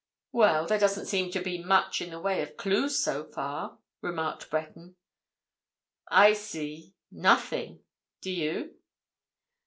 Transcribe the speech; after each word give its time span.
"Well, 0.31 0.65
there 0.65 0.79
doesn't 0.79 1.05
seem 1.05 1.29
to 1.29 1.39
be 1.39 1.63
much 1.63 2.01
in 2.01 2.09
the 2.09 2.19
way 2.19 2.41
of 2.41 2.57
clues, 2.57 2.97
so 2.97 3.23
far," 3.23 3.77
remarked 4.01 4.49
Breton. 4.49 4.95
"I 6.09 6.33
see—nothing. 6.33 7.83
Do 8.21 8.31
you?" 8.31 8.77